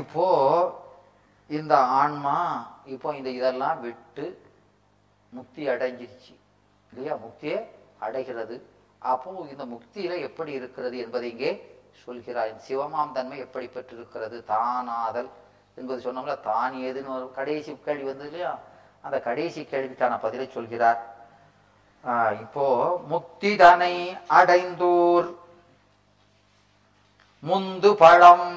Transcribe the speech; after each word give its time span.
இப்போ 0.00 0.26
இந்த 1.58 1.74
ஆன்மா 2.00 2.38
இப்போ 2.94 3.08
இந்த 3.18 3.30
இதெல்லாம் 3.38 3.78
விட்டு 3.86 4.26
முக்தி 5.36 5.62
அடைஞ்சிருச்சு. 5.72 6.34
இல்லையா? 6.92 7.14
முக்தியை 7.24 7.58
அடைகிறது. 8.06 8.56
அப்போ 9.12 9.30
இந்த 9.52 9.64
முக்தியில 9.72 10.12
எப்படி 10.28 10.52
இருக்கிறது 10.58 10.96
என்பதை 11.04 11.26
இங்கே 11.34 11.52
சொல்கிறார். 12.04 12.52
சிவமாம் 12.66 13.14
தன்மை 13.16 13.38
எப்படி 13.46 13.66
பெற்றிருக்கிறது? 13.74 14.36
தானாதல் 14.52 15.30
என்பது 15.80 16.00
சொன்னோம்ல 16.06 16.34
தான் 16.48 16.74
ஏதுன்னு 16.86 17.14
ஒரு 17.18 17.26
கடைசி 17.38 17.72
கேள்வி 17.86 18.06
வந்தது 18.10 18.30
இல்லையா? 18.30 18.52
அந்த 19.06 19.16
கடைசி 19.28 19.60
கேள்விக்கான 19.72 20.18
பதிலை 20.24 20.46
சொல்கிறார். 20.56 21.00
இப்போ 22.44 22.66
முக்தி 23.12 23.50
தனை 23.62 23.94
அடைந்தோர். 24.38 25.28
முந்து 27.48 27.90
பழம் 28.02 28.48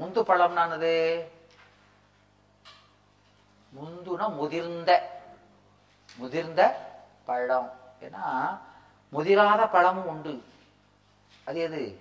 முந்து 0.00 0.22
பழம்னானது? 0.22 1.24
முந்துனா 3.76 4.34
முதிர்ந்த 4.34 5.20
முதிர்ந்த 6.16 6.90
பழம். 7.24 7.72
ஏன்னா 8.00 8.58
முதிராத 9.12 9.68
பழமும் 9.70 10.06
உண்டு. 10.06 10.44
அது 11.44 11.58
எது? 11.58 12.00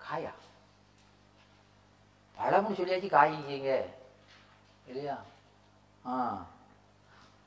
காயா. 0.00 0.30
பழம்னு 2.38 2.74
சொல்லியாச்சு 2.74 3.08
காய்ங்க 3.08 3.84
இல்லையா? 4.86 5.16
ஆ. 6.06 6.46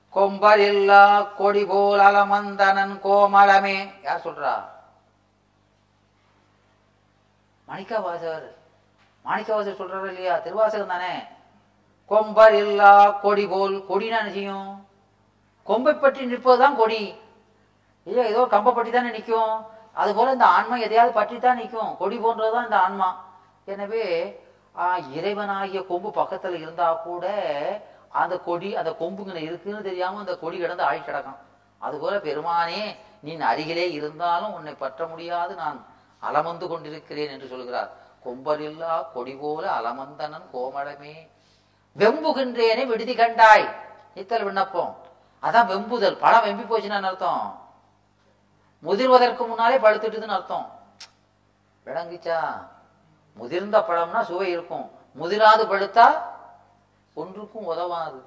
கொம்பர் 0.10 0.60
இல்லா 0.60 1.22
கொடி 1.22 1.66
போல் 1.66 2.00
அலமந்தனன் 2.00 3.00
கோமலமே 3.04 4.04
யார் 4.04 4.24
சொல்றா? 4.24 4.56
மாணிக்கவாசர். 7.72 8.48
மாணிக்கவாசர் 9.26 9.78
சொல்றாரு 9.82 10.08
இல்லையா? 10.12 10.34
திருவாசகம் 10.46 10.94
தானே. 10.94 11.12
கொம்பர் 12.12 12.56
இல்லா 12.62 12.94
கொடி 13.26 13.46
போல் 13.52 13.76
கொடினா 13.90 14.18
என்ன 14.22 14.32
செய்யும்? 14.38 14.72
கொம்பை 15.68 15.94
பற்றி 15.94 16.22
நிற்பதுதான் 16.32 16.80
கொடி. 16.82 17.04
இல்லையா 18.08 18.26
ஏதோ 18.32 18.42
கம்பை 18.54 18.72
பற்றி 18.74 18.92
தானே 18.96 19.12
நிற்கும். 19.18 19.54
அது 20.02 20.10
போல 20.18 20.34
இந்த 20.36 20.48
ஆன்மா 20.56 20.76
எதையாவது 20.86 21.14
பற்றி 21.20 21.38
தான் 21.46 21.60
நிற்கும். 21.62 21.92
கொடி 22.02 22.18
போன்றதுதான் 22.24 22.68
இந்த 22.70 22.80
ஆன்மா. 22.86 23.10
எனவே 23.74 24.04
இறைவனாகிய 25.20 25.82
கொம்பு 25.92 26.10
பக்கத்துல 26.20 26.60
இருந்தா 26.64 26.88
கூட 27.08 27.26
அந்த 28.22 28.36
கொடி 28.48 28.70
அந்த 28.80 28.92
கொம்புங்க 29.02 29.40
இருக்குன்னு 29.48 29.88
தெரியாம 29.90 30.20
அந்த 30.24 30.34
கொடி 30.44 30.58
கிடந்து 30.58 30.88
ஆழி 30.90 31.02
கிடக்கும் 31.02 31.40
அதுபோல 31.82 32.16
பெருமானே 32.28 32.82
நீ 33.26 33.32
அருகிலே 33.52 33.86
இருந்தாலும் 33.98 34.56
உன்னை 34.58 34.74
பற்ற 34.84 35.02
முடியாது. 35.12 35.54
நான் 35.64 35.80
அலமந்து 36.22 36.68
கொண்டிருக்கிறேன் 36.68 37.30
என்று 37.30 37.48
சொல்கிறார். 37.48 37.92
கொம்பரில்லா 38.26 39.12
கொடி 39.14 39.36
போல 39.36 39.80
அலமந்தனன் 39.80 40.48
கோமளமே. 40.54 41.30
வெம்புகின்றேனே 41.98 42.86
விடுதி 42.86 43.16
கண்டாய். 43.16 43.76
இத்தல் 44.16 44.44
விண்ணப்பம். 44.44 44.96
அதான் 45.42 45.68
வெம்புதல். 45.68 46.18
பழம் 46.18 46.44
வெம்பி 46.44 46.74
போச்சுன்னு 46.74 47.02
அர்த்தம்? 47.02 47.60
முதிர்வதற்கு 48.84 49.48
முன்னாலே 49.48 49.78
பழுத்துட்டுதுன்னு 49.78 50.28
அர்த்தம். 50.28 50.80
விளங்குச்சா? 51.86 52.68
முதிர்ந்த 53.34 53.80
பழம்னா 53.80 54.22
சுவை 54.22 54.50
இருக்கும். 54.50 54.92
முதிராது 55.20 55.66
பழுத்தா 55.68 56.22
ஒன்றுக்கும் 57.14 57.66
உதவாது. 57.66 58.24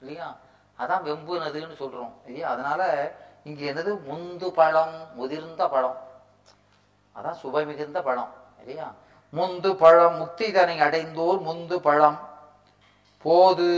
இல்லையா? 0.00 0.36
அதான் 0.78 1.02
வெம்புனதுன்னு 1.04 1.74
சொல்றோம். 1.78 2.12
இல்லையா? 2.26 2.50
அதனால 2.50 3.12
இங்க 3.44 3.70
என்னது? 3.70 3.98
முந்து 4.10 4.50
பழம் 4.50 5.14
முதிர்ந்த 5.14 5.68
பழம். 5.68 6.06
அதான் 7.18 7.32
சுவை 7.32 7.66
மிகுந்த 7.66 8.02
பழம் 8.02 8.32
இல்லையா? 8.58 8.94
முந்து 9.36 9.74
பழம் 9.74 10.16
முக்தி 10.16 10.52
தனை 10.52 10.80
அடைந்தோர் 10.80 11.42
முந்து 11.42 11.76
பழம். 11.76 12.28
போது 13.22 13.68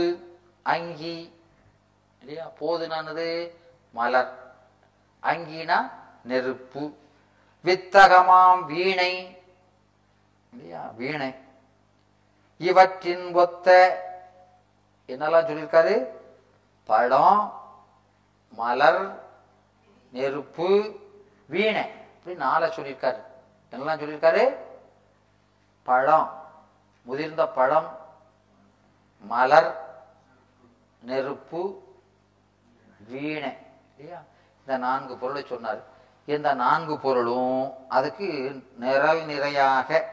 அங்கி 0.63 1.39
இல்லையா? 2.19 2.51
போதுனானது 2.59 3.51
மலர் 3.91 4.53
அங்கினா 5.23 5.91
நெருப்பு. 6.23 6.93
வித்தகமாம் 7.63 8.65
வீணை 8.65 9.37
இல்லையா? 10.51 10.91
வீணை. 10.95 11.35
இவற்றின் 12.57 13.33
ஒத்த 13.33 13.67
என்னெல்லாம் 15.07 15.47
சொல்லியிருக்காரு? 15.49 16.05
பழம் 16.83 17.61
மலர் 18.51 19.23
நெருப்பு 20.11 20.99
வீணை. 21.45 21.89
இப்படி 21.89 22.35
நாளை 22.35 22.69
சொல்லியிருக்காரு. 22.69 23.29
என்னெல்லாம் 23.71 23.99
சொல்லியிருக்காரு? 23.99 24.55
பழம். 25.83 26.39
முதிர்ந்த 27.03 27.47
பழம் 27.47 27.99
மலர் 29.19 30.03
நெருப்பு 31.01 31.83
வீணை. 33.07 33.57
இல்லையா? 33.97 34.21
இந்த 34.59 34.77
நான்கு 34.77 35.17
பொருளை 35.17 35.45
சொன்னார். 35.45 35.81
இந்த 36.25 36.53
நான்கு 36.53 36.99
பொருளும் 36.99 37.89
அதுக்கு 37.89 38.25
நிரல் 38.79 39.25
நிறையாக. 39.25 40.03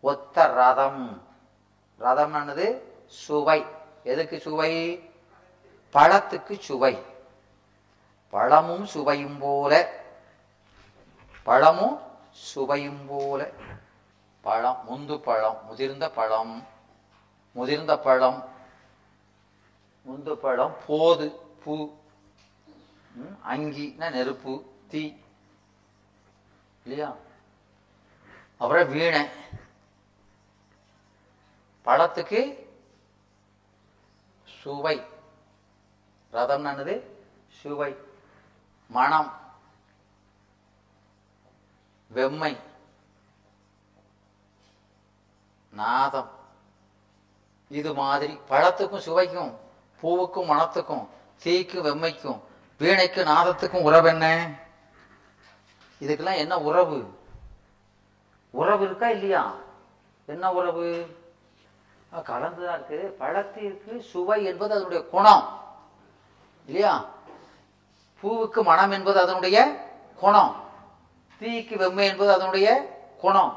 ஒத்த 0.00 0.46
ரதம். 0.46 1.26
ரதம்னது 2.00 2.82
சுவை. 3.06 3.64
எதுக்கு 4.04 4.40
சுவை? 4.40 4.96
பழத்துக்கு 5.92 6.58
சுவை. 6.58 7.02
பழமும் 8.30 8.86
சுவையும் 8.86 9.38
போல. 9.38 9.90
பழமும் 11.42 12.00
சுவையும் 12.34 13.06
போல. 13.06 13.50
பழம் 14.40 14.84
முந்து 14.90 15.18
பழம் 15.18 15.64
முதிர்ந்த 15.64 16.10
பழம் 16.10 16.66
முதிர்ந்த 17.52 17.98
பழம் 17.98 18.48
முந்து 20.06 20.34
பழம் 20.34 20.76
போது 20.86 21.30
பூ 21.64 21.94
அங்கினா 23.48 24.10
நெருப்பு 24.10 24.74
தீ 24.88 25.14
இல்லையா? 26.82 27.16
அப்புறம் 28.58 28.88
வீணை. 28.88 29.28
பழத்துக்கு 31.84 32.66
சுவை. 34.62 35.02
ரதம் 36.30 36.66
என்னது? 36.66 37.02
சுவை. 37.48 37.96
மணம். 38.88 39.43
வெம்மை 42.14 42.56
நாதம். 45.72 46.30
இது 47.68 47.94
மாதிரி 47.94 48.38
பழத்துக்கும் 48.48 48.98
சுவைக்கும் 48.98 49.58
பூவுக்கும் 50.02 50.50
மணத்துக்கும் 50.50 51.06
தீக்கும் 51.44 51.84
வெம்மைக்கும் 51.84 52.40
வீணைக்கு 52.78 53.24
நாதத்துக்கும் 53.24 53.82
உறவு 53.82 54.08
என்ன? 54.08 54.54
இதுக்கெல்லாம் 56.00 56.36
என்ன 56.36 56.58
உறவு? 56.58 57.18
உறவு 58.50 58.84
இருக்கா 58.84 59.08
இல்லையா? 59.08 59.54
என்ன 60.26 60.52
உறவு? 60.52 61.16
கலந்துதான் 62.24 62.74
இருக்கு. 62.74 63.14
பழத்திற்கு 63.18 64.02
சுவை 64.02 64.44
என்பது 64.44 64.74
அதனுடைய 64.74 65.08
குணம். 65.08 65.62
இல்லையா? 66.66 67.04
பூவுக்கு 68.22 68.62
மனம் 68.62 68.90
என்பது 68.90 69.20
அதனுடைய 69.20 69.88
குணம். 70.16 70.63
தீக்கு 71.44 71.74
வெம்மை 71.82 72.04
என்பது 72.10 72.32
அதனுடைய 72.32 72.68
குணம். 73.20 73.52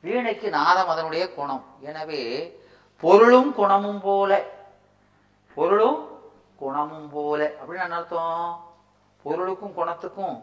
வீணைக்கு 0.00 0.50
நாதம் 0.50 0.88
அதனுடைய 0.88 1.34
குணம். 1.34 1.64
எனவே 1.80 2.22
பொருளும் 3.00 3.54
குணமும் 3.54 4.00
போல. 4.00 4.42
பொருளும் 5.54 5.98
குணமும் 6.56 7.10
போல. 7.12 7.40
அப்படின்னு 7.60 7.82
என்ன 7.82 7.96
அர்த்தம்? 7.96 8.72
பொருளுக்கும் 9.22 9.76
குணத்துக்கும் 9.76 10.36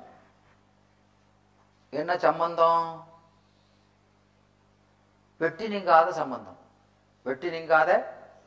என்ன 1.90 2.18
சம்பந்தம்? 2.18 3.08
வெட்டி 5.38 5.68
நீங்காத 5.68 6.12
சம்பந்தம். 6.12 6.58
வெட்டி 7.24 7.50
நீங்காத 7.50 7.92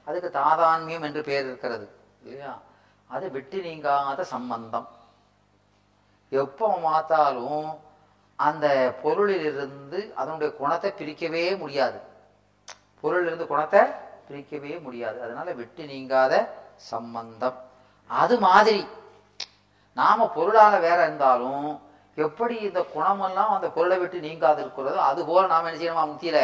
அதுக்கு 0.04 0.38
தாதான்மியம் 0.38 1.02
என்று 1.02 1.22
பெயர் 1.22 1.44
இருக்கிறது 1.44 1.86
இல்லையா? 2.22 2.60
அது 3.06 3.30
வெட்டி 3.30 3.60
நீங்காத 3.60 4.24
சம்பந்தம். 4.24 4.88
எப்போ 6.28 6.66
மாத்தாலும் 6.84 7.80
அந்த 8.46 8.66
பொருளிலிருந்து 9.02 9.98
அதனுடைய 10.12 10.50
குணத்தை 10.60 10.90
பிரிக்கவே 10.98 11.44
முடியாது. 11.58 11.98
பொருளிலிருந்து 13.02 13.46
குணத்தை 13.46 13.80
பிரிக்கவே 14.28 14.72
முடியாது. 14.86 15.18
அதனால 15.22 15.52
வெட்டி 15.52 15.84
நீங்காத 15.84 16.34
சம்பந்தம். 16.92 17.58
அது 18.10 18.34
மாதிரி 18.38 18.80
நாம 19.98 20.28
பொருளாக 20.28 20.78
வேற 20.78 20.98
இருந்தாலும் 21.02 21.68
எப்படி 22.14 22.54
இந்த 22.68 22.80
குணமெல்லாம் 22.94 23.54
அந்த 23.56 23.68
பொருளை 23.76 23.96
விட்டு 23.98 24.18
நீங்காது 24.20 24.60
இருக்கிறதோ 24.62 25.00
அது 25.10 25.20
போல 25.26 25.46
நாம 25.46 25.70
என்ன 25.70 25.80
செய்யணுமா 25.80 26.04
முத்தியில 26.10 26.38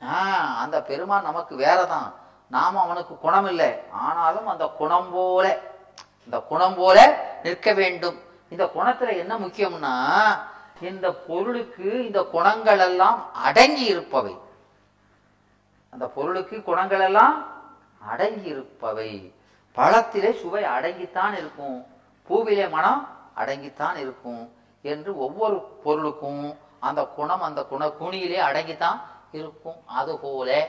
ஆஹ் 0.00 0.50
அந்த 0.62 0.76
பெருமான் 0.88 1.28
நமக்கு 1.28 1.54
வேறதான். 1.56 2.08
நாம 2.50 2.80
அவனுக்கு 2.80 3.14
குணம் 3.18 3.46
இல்லை 3.46 3.70
ஆனாலும் 4.04 4.46
அந்த 4.46 4.66
குணம் 4.78 5.10
போல 5.12 5.46
இந்த 6.24 6.38
குணம் 6.50 6.76
போல 6.76 6.98
நிற்க 7.42 7.72
வேண்டும். 7.72 8.18
இந்த 8.50 8.64
குணத்துல 8.64 9.16
என்ன 9.16 9.38
முக்கியம்னா 9.38 9.94
இந்த 10.84 11.12
பொருளுக்கு 11.12 12.06
இந்த 12.06 12.22
குணங்கள் 12.22 12.78
எல்லாம் 12.78 13.34
அடங்கி 13.34 13.84
இருப்பவை. 13.84 14.36
அந்த 15.90 16.06
பொருளுக்கு 16.06 16.62
குணங்கள் 16.62 17.00
எல்லாம் 17.00 17.46
அடங்கி 17.98 18.48
இருப்பவை. 18.48 19.34
பழத்திலே 19.74 20.32
சுவை 20.32 20.62
அடங்கித்தான் 20.62 21.32
இருக்கும். 21.32 21.86
பூவிலே 22.28 22.70
மனம் 22.70 23.08
அடங்கித்தான் 23.36 23.96
இருக்கும் 23.96 24.54
என்று 24.82 25.18
ஒவ்வொரு 25.18 25.80
பொருளுக்கும் 25.84 26.58
அந்த 26.78 27.04
குணம் 27.04 27.42
அந்த 27.42 27.64
குண 27.64 27.86
குணியிலே 27.86 28.40
அடங்கித்தான் 28.40 29.00
இருக்கும். 29.32 29.86
அதுபோல 29.86 30.68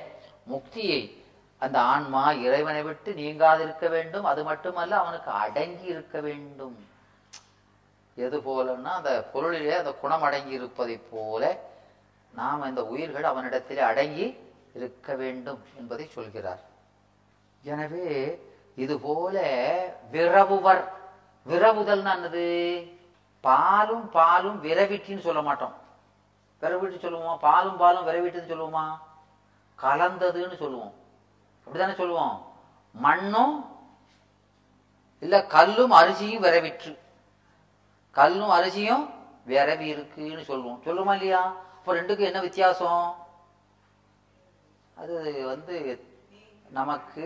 முக்தியை 0.52 1.24
அந்த 1.58 1.80
ஆன்மா 1.80 2.32
இறைவனை 2.32 2.84
விட்டு 2.84 3.14
நீங்காதிருக்க 3.14 3.90
வேண்டும். 3.90 4.26
அது 4.26 4.44
மட்டுமல்ல 4.44 5.00
அவனுக்கு 5.00 5.32
அடங்கி 5.32 5.86
இருக்க 5.86 6.20
வேண்டும். 6.20 6.88
எது 8.20 8.40
போலன்னா 8.40 8.84
அந்த 8.84 9.30
பொருளிலே 9.34 9.78
அந்த 9.78 9.92
குணம் 9.92 10.22
அடங்கி 10.22 10.52
இருப்பதைப் 10.52 11.08
போல 11.12 11.58
நாம் 12.34 12.64
இந்த 12.64 12.86
உயிர்கள் 12.86 13.24
அவனிடத்திலே 13.24 13.78
அடங்கி 13.78 14.38
இருக்க 14.74 15.16
வேண்டும் 15.16 15.64
என்பதை 15.78 16.08
சொல்கிறார். 16.08 16.60
எனவே 17.64 18.40
இது 18.76 19.00
போல 19.00 19.38
விரவுவர். 20.12 20.84
விரவுதல்னா 21.48 22.12
என்னது? 22.14 22.48
பாலும் 23.42 24.10
பாலும் 24.10 24.64
விரவிட்டின்னு 24.64 25.20
சொல்ல 25.20 25.42
மாட்டோம். 25.42 25.74
விரவிட்டு 26.62 27.10
சொல்லுவோமா? 27.10 27.38
பாலும் 27.38 27.78
பாலும் 27.78 28.08
விரவிட்டுன்னு 28.08 28.52
சொல்லுவோமா? 28.52 29.00
கலந்ததுன்னு 29.82 30.58
சொல்லுவோம். 30.58 30.94
அப்படிதானே 31.66 31.96
சொல்லுவோம்? 31.96 32.46
மண்ணும் 32.92 33.78
இல்ல 35.20 35.46
கல்லும் 35.46 35.92
அரிசியும் 35.92 36.44
விரவிற்று. 36.44 36.99
கல்லும் 38.12 38.50
அரிசியும் 38.50 39.10
விரவி 39.48 39.80
இருக்குன்னு 39.80 40.44
சொல்லுவோம். 40.44 40.82
சொல்லுமா 40.86 41.12
இல்லையா? 41.12 41.46
அப்போ 41.46 41.94
ரெண்டுக்கும் 41.94 42.20
என்ன 42.20 42.40
வித்தியாசம்? 42.40 43.28
அது 44.96 45.46
வந்து 45.46 46.04
நமக்கு 46.70 47.24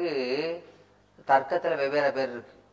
தர்க்கத்தில் 1.25 1.75
வெவ்வேறு 1.75 2.13
பேர் 2.13 2.29
இருக்கு. 2.29 2.63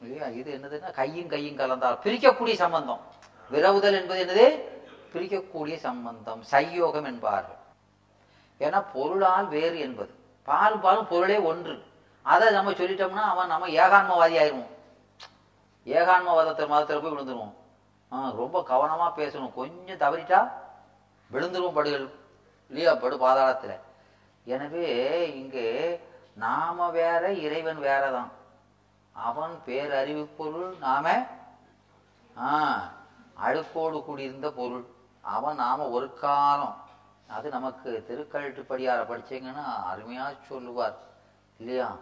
இல்லையா? 0.00 0.26
இது 0.26 0.58
என்னதுன்னா 0.58 0.92
கையும் 0.92 1.28
கையும் 1.28 1.56
கலந்தால் 1.56 1.98
பிரிக்கக்கூடிய 2.04 2.54
சம்பந்தம். 2.54 3.00
விரவுதல் 3.50 3.94
என்பது 3.94 4.24
என்னது? 4.24 4.78
பிரிக்கக்கூடிய 5.16 5.76
சம்பந்தம். 5.76 6.44
சையோகம் 6.50 7.04
என்பார்கள். 7.04 7.58
ஏன்னா 8.60 8.84
பொருளால் 8.92 9.48
வேறு 9.48 9.78
என்பது. 9.78 10.14
பாலும் 10.42 10.80
பாலும் 10.80 11.08
பொருளே 11.08 11.38
ஒன்று. 11.38 11.82
அதை 12.22 12.50
நம்ம 12.50 12.70
சொல்லிட்டோம்னா 12.70 13.12
அவன் 13.12 13.46
நம்ம 13.46 13.66
ஏகான்மவாதி 13.66 14.30
ஆயிடுவோம். 14.30 14.78
ஏகான்மவாதத்தை 15.90 16.68
மதத்தில் 16.68 17.00
போய் 17.00 17.12
விழுந்துருவோம். 17.12 17.54
ஆ 18.12 18.30
ரொம்ப 18.30 18.62
கவனமாக 18.62 19.22
பேசணும். 19.22 19.54
கொஞ்சம் 19.54 19.98
தவறிட்டா 19.98 20.50
விழுந்துருவோம் 21.32 21.74
படுகள். 21.74 22.08
இல்லையா 22.68 22.94
படு 22.94 23.16
பாதாளத்தில். 23.16 23.78
எனவே 24.44 24.88
இங்கே 25.34 26.00
நாம 26.34 26.90
வேற 26.90 27.32
இறைவன் 27.32 27.78
வேறதான். 27.78 28.30
அவன் 29.12 29.58
பேரறிவு 29.66 30.28
பொருள் 30.36 30.74
நாம 30.80 31.26
ஆ 32.38 32.80
அழுக்கோடு 33.46 34.04
கூடியிருந்த 34.04 34.50
பொருள். 34.50 34.84
அவன் 35.20 35.54
நாம 35.54 35.88
ஒரு 35.88 36.14
காலம். 36.14 36.76
அது 37.28 37.48
நமக்கு 37.48 38.04
திருக்கழுட்டுப்படியார 38.08 39.00
படிச்சீங்கன்னா 39.02 39.66
அருமையா 39.92 40.36
சொல்லுவார். 40.48 40.96
இல்லையா? 41.58 41.96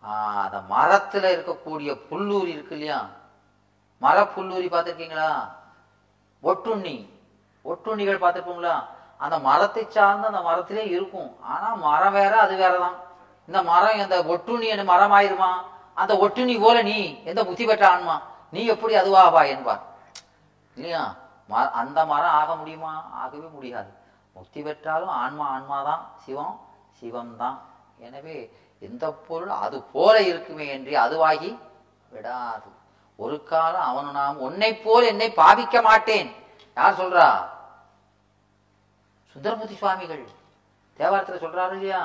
அந்த 0.00 0.58
மரத்துல 0.74 1.26
இருக்கக்கூடிய 1.36 1.98
புல்லூர் 2.08 2.46
இருக்கு 2.46 2.74
இல்லையா? 2.78 3.06
மலை 4.00 4.22
புல்லூரி 4.22 4.72
பார்த்துருக்கீங்களா? 4.72 5.50
ஒட்டுண்ணி. 6.42 7.08
ஒட்டுண்ணிகள் 7.64 8.18
பார்த்துருப்போங்களா 8.18 8.84
அந்த 9.18 9.38
மரத்தை 9.38 9.86
சார்ந்து 9.88 10.26
அந்த 10.26 10.40
மரத்திலே 10.40 10.86
இருக்கும். 10.86 11.42
ஆனா 11.42 11.74
மரம் 11.74 12.12
வேற 12.12 12.38
அது 12.40 12.56
வேறதான். 12.56 12.94
இந்த 13.46 13.62
மரம் 13.62 13.98
இந்த 13.98 14.22
ஒட்டுண்ணி 14.22 14.64
என்ன 14.64 14.84
மரம் 14.84 15.12
ஆயிருமா 15.12 15.52
அந்த 15.94 16.14
ஒட்டுண்ணி 16.14 16.60
போல 16.60 16.82
நீ 16.82 17.22
எந்த 17.24 17.44
புத்தி 17.44 17.64
பெற்ற 17.64 17.88
ஆன்மா? 17.88 18.22
நீ 18.50 18.64
எப்படி 18.64 18.94
அதுவாவா 18.94 19.46
என்பார். 19.46 19.82
இல்லையா? 20.74 21.14
ம- 21.50 21.70
அந்த 21.70 22.04
மரம் 22.04 22.30
ஆக 22.30 22.56
முடியுமா? 22.56 23.08
ஆகவே 23.12 23.46
முடியாது. 23.46 23.92
முக்தி 24.34 24.62
பெற்றாலும் 24.62 25.08
ஆன்மா 25.08 25.58
ஆன்மாதான். 25.58 26.20
சிவம் 26.22 26.60
சிவம்தான். 27.00 27.58
எனவே 27.98 28.56
எந்த 28.78 29.12
பொருள் 29.12 29.48
அது 29.48 29.82
போல 29.82 30.22
இருக்குமே 30.22 30.66
என்று 30.68 30.98
அதுவாகி 30.98 31.58
விடாது. 32.08 32.78
ஒரு 33.24 33.36
காலம் 33.50 33.86
அவனு 33.90 34.10
நாம் 34.18 34.44
உன்னை 34.46 34.70
போல் 34.84 35.08
என்னை 35.12 35.28
பாவிக்க 35.40 35.76
மாட்டேன். 35.88 36.28
யார் 36.76 36.98
சொல்றா? 37.00 37.26
சுந்தரமூர்த்தி 39.32 39.76
சுவாமிகள். 39.80 40.22
தேவாரத்துல 40.98 41.40
சொல்றாரு 41.44 41.74
இல்லையா? 41.78 42.02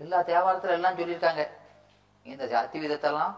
எல்லா 0.00 0.18
தேவாரத்துல 0.30 0.76
எல்லாம் 0.78 0.98
சொல்லியிருக்காங்க. 1.00 1.42
இந்த 2.32 2.44
ஜாதி 2.52 2.78
விதத்தெல்லாம் 2.84 3.34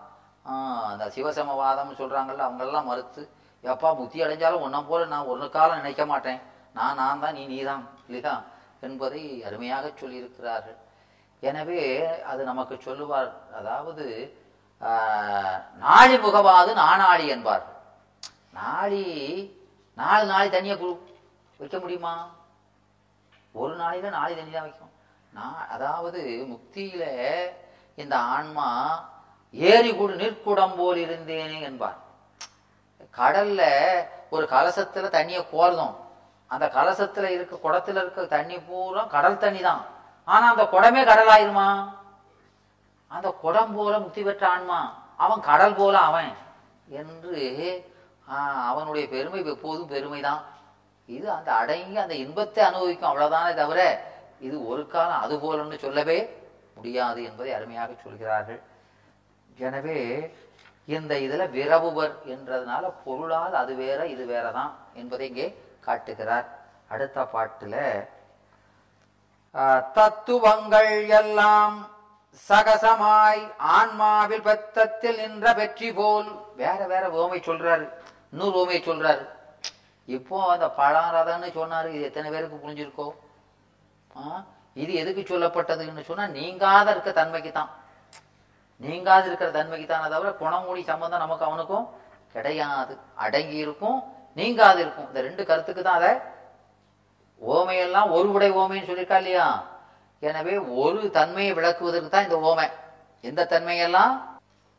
அந்த 0.90 1.04
சிவசமவாதம் 1.14 1.98
சொல்றாங்கல்ல 2.00 2.46
அவங்கெல்லாம் 2.46 2.88
மறுத்து 2.90 3.22
எப்பா 3.64 3.88
முத்தி 3.98 4.19
அடைஞ்சாலும் 4.25 4.64
உன்ன 4.66 4.82
போல 4.88 5.06
நான் 5.12 5.31
ஒரு 5.32 5.46
காலம் 5.56 5.81
நினைக்க 5.81 6.02
மாட்டேன். 6.12 6.40
நான் 6.78 6.98
நான் 7.00 7.22
தான் 7.22 7.37
நீ 7.38 7.43
நீதான் 7.52 7.84
இல்லையா? 8.06 8.34
என்பதை 8.87 9.22
அருமையாக 9.48 9.87
சொல்லியிருக்கிறார்கள். 10.00 10.78
எனவே 11.43 11.81
அது 12.31 12.43
நமக்கு 12.50 12.76
சொல்லுவார். 12.87 13.31
அதாவது 13.58 14.04
நாளி 15.84 16.17
முகவாது 16.19 16.70
நானாளி 16.75 17.26
என்பார். 17.26 17.64
நாளி 18.52 19.05
நாலு 19.96 20.25
நாளை 20.26 20.49
தனியாக 20.50 20.82
வைக்க 21.61 21.76
முடியுமா? 21.78 22.14
ஒரு 23.55 23.76
நாளையில 23.76 24.11
நாளை 24.11 24.32
தனி 24.37 24.50
தான் 24.50 24.67
வைக்கும் 24.69 24.93
நான் 25.32 25.69
அதாவது 25.75 26.20
முக்தியில 26.52 27.05
இந்த 27.99 28.14
ஆன்மா 28.34 28.69
ஏரி 29.55 29.90
கூடு 29.94 30.14
நிற்குடம் 30.17 30.76
போல் 30.76 30.96
இருந்தேனே 30.96 31.58
என்பார். 31.61 31.99
கடல்ல 33.14 33.62
ஒரு 34.31 34.44
கலசத்துல 34.55 35.08
தண்ணியை 35.17 35.43
கோருதோம். 35.52 35.96
அந்த 36.50 36.67
கலசத்துல 36.76 37.31
இருக்க 37.37 37.55
குடத்துல 37.56 38.02
இருக்க 38.02 38.26
தண்ணி 38.26 38.58
பூரா 38.58 39.02
கடல் 39.14 39.43
தண்ணி 39.44 39.61
தான் 39.61 39.82
ஆனா 40.29 40.44
அந்த 40.52 40.64
குடமே 40.75 41.02
கடலாயிருமா? 41.05 41.69
அந்த 43.11 43.29
குடம் 43.41 43.75
போல 43.75 43.94
முக்தி 43.99 44.23
பெற்ற 44.23 44.44
ஆன்மா 44.50 44.79
அவன் 45.19 45.41
கடல் 45.43 45.76
போல 45.76 45.97
அவன் 46.08 46.31
என்று 46.94 47.35
ஆஹ், 48.29 48.62
அவனுடைய 48.70 49.05
பெருமை 49.08 49.41
எப்போதும் 49.47 49.91
பெருமைதான். 49.91 50.41
இது 51.08 51.26
அந்த 51.32 51.50
அடங்கி 51.58 51.97
அந்த 51.99 52.14
இன்பத்தை 52.23 52.62
அனுபவிக்கும் 52.64 53.08
அவ்வளவுதானே 53.11 53.53
தவிர 53.55 53.81
இது 54.41 54.56
ஒரு 54.70 54.82
காலம் 54.87 55.22
அது 55.25 55.34
போலன்னு 55.39 55.77
சொல்லவே 55.79 56.17
முடியாது 56.77 57.20
என்பதை 57.25 57.51
அருமையாக 57.55 57.93
சொல்கிறார்கள். 57.98 58.58
எனவே 59.58 59.98
இந்த 60.89 61.15
இதுல 61.25 61.44
விரவுவர் 61.53 62.15
என்றதுனால 62.34 62.91
பொருளால் 63.05 63.56
அது 63.63 63.75
வேற 63.77 64.01
இது 64.06 64.25
வேறதான் 64.27 64.72
என்பதை 64.94 65.27
இங்கே 65.31 65.48
காட்டுகிறார். 65.81 66.46
அடுத்த 66.89 67.19
பாட்டுல 67.32 67.77
ஆஹ், 69.55 69.82
தத்துவங்கள் 69.93 70.91
எல்லாம் 71.20 71.77
சகசமாய் 72.49 73.53
ஆன்மாவில் 73.59 74.43
பத்தத்தில் 74.43 75.17
நின்ற 75.17 75.53
வெற்றி 75.53 75.93
போல். 75.93 76.29
வேற 76.56 76.87
வேற 76.87 77.09
ஓமை 77.09 77.39
சொல்றாரு. 77.41 77.89
இன்னொரு 78.33 78.56
ஓமை 78.59 78.79
சொல்றாரு. 78.83 79.29
இப்போ 80.05 80.47
அந்த 80.49 80.67
பழாரதன்னு 80.67 81.49
சொன்னாரு. 81.55 81.89
இது 81.89 82.03
எத்தனை 82.03 82.31
பேருக்கு 82.31 82.69
புரிஞ்சிருக்கோ? 82.69 83.11
ஆ? 84.17 84.45
இது 84.75 84.95
எதுக்கு 84.95 85.23
சொல்லப்பட்டதுன்னு 85.23 86.05
சொன்னா 86.05 86.27
நீங்காத 86.27 86.91
இருக்க 86.91 87.13
தன்மைக்கு 87.13 87.53
தான் 87.53 87.71
நீங்காத 88.77 89.27
இருக்கிற 89.27 89.51
தன்மைக்கு 89.51 89.87
தானே 89.87 90.09
தவிர 90.09 90.33
குணமூடி 90.33 90.83
சம்பந்தம் 90.83 91.19
நமக்கு 91.19 91.45
அவனுக்கும் 91.45 91.87
கிடையாது. 92.33 92.99
அடங்கி 93.15 93.56
இருக்கும் 93.56 94.03
நீங்காது 94.33 94.81
இருக்கும். 94.81 95.06
இந்த 95.06 95.21
ரெண்டு 95.21 95.47
கருத்துக்கு 95.47 95.83
தான் 95.83 95.95
அதை 95.95 96.17
ஓமையெல்லாம் 97.43 98.11
ஒரு 98.11 98.33
உடை 98.33 98.51
ஓமைன்னு 98.53 98.89
சொல்லியிருக்கா 98.89 99.17
இல்லையா? 99.17 99.76
எனவே 100.29 100.55
ஒரு 100.83 101.01
தன்மையை 101.17 101.53
விளக்குவதற்கு 101.59 102.11
தான் 102.15 102.27
இந்த 102.27 102.39
ஓமை. 102.49 102.67
எந்த 103.25 103.47
தன்மையெல்லாம்? 103.53 104.15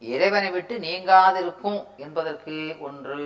இறைவனை 0.02 0.50
விட்டு 0.56 0.74
நீங்காதிருக்கும் 0.88 1.80
என்பதற்கு 2.06 2.56
ஒன்று. 2.88 3.22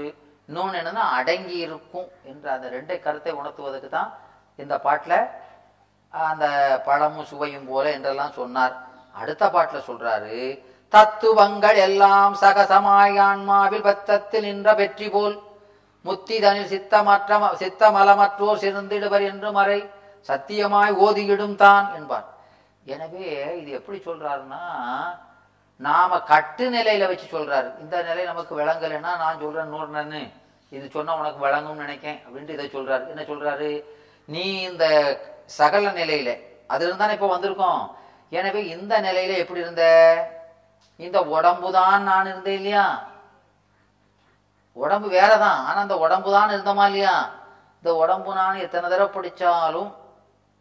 இன்னொன்று 0.50 0.80
என்னன்னா 0.82 1.04
அடங்கி 1.18 1.58
இருக்கும் 1.66 2.08
என்ற 2.32 2.46
அந்த 2.56 2.68
ரெண்டை 2.76 2.98
கருத்தை 3.06 3.34
உணர்த்துவதற்கு 3.40 3.90
தான் 3.98 4.10
இந்த 4.60 4.76
பாட்டில் 4.86 5.18
அந்த 6.14 6.46
பழமும் 6.88 7.30
சுவையும் 7.32 7.70
போல 7.70 7.86
என்றெல்லாம் 7.98 8.38
சொன்னார். 8.40 8.74
அடுத்த 9.22 9.44
பாட்டில் 9.54 9.88
சொல்றாரு 9.90 10.36
தத்துவங்கள் 10.94 11.78
எல்லாம் 11.88 12.34
சகசமாய் 12.42 13.18
ஆன்மாவில் 13.28 13.88
பத்தத்தில் 13.88 14.46
நின்ற 14.48 14.70
வெற்றி 14.80 15.08
போல் 15.14 15.36
முத்தி 16.06 16.36
தனில் 16.44 16.72
சித்தமற்ற 16.74 17.32
சித்தமலமற்றோர் 17.62 18.62
சிறந்திடுவர் 18.64 19.26
என்று 19.32 19.50
மறை 19.58 19.80
சத்தியமாய் 20.30 20.92
ஓதியிடும் 21.06 21.60
தான் 21.64 21.86
என்பார். 21.98 22.28
எனவே 22.94 23.26
இது 23.62 23.70
எப்படி 23.80 23.98
சொல்றாருன்னா 24.08 24.62
நாம 25.86 26.20
கட்டு 26.32 26.66
நிலையில 26.76 27.08
வச்சு 27.10 27.28
சொல்றாரு. 27.38 27.70
இந்த 27.84 27.96
நிலை 28.10 28.24
நமக்கு 28.32 28.54
விளங்கலைன்னா 28.60 29.12
நான் 29.24 29.42
சொல்றேன் 29.44 29.72
நூறுனு 29.74 30.22
இது 30.78 30.86
சொன்னா 30.96 31.14
உனக்கு 31.22 31.40
வழங்கும்னு 31.46 31.84
நினைக்கேன் 31.86 32.20
அப்படின்ட்டு 32.26 32.56
இதை 32.58 32.68
சொல்றாரு. 32.76 33.04
என்ன 33.14 33.24
சொல்றாரு? 33.32 33.70
நீ 34.34 34.46
இந்த 34.70 34.86
சகல 35.60 35.90
நிலையில 36.02 36.32
அதுல 36.72 36.90
இருந்தானே 36.90 37.16
இப்போ 37.18 37.30
வந்திருக்கோம். 37.32 37.82
எனவே 38.40 38.62
இந்த 38.76 38.94
நிலையில 39.08 39.38
எப்படி 39.44 39.64
இருந்த? 39.64 39.86
இந்த 41.06 41.20
உடம்பு 41.36 41.72
தான் 41.78 42.06
நான் 42.10 42.30
இருந்தேன் 42.32 42.60
இல்லையா? 42.60 42.86
உடம்பு 44.78 45.08
வேறதான். 45.18 45.60
ஆனா 45.68 45.80
அந்த 45.86 45.98
உடம்பு 46.06 46.30
தான் 46.36 46.54
இருந்தமா 46.56 46.86
இல்லையா? 46.90 47.16
இந்த 47.80 47.92
உடம்பு 48.04 48.32
நான் 48.40 48.64
எத்தனை 48.66 48.86
தடவை 48.90 49.10
பிடிச்சாலும் 49.16 49.92